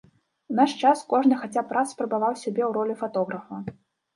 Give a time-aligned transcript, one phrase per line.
[0.53, 3.63] У наш час кожны хаця б раз спрабаваў сябе ў ролі фатографа.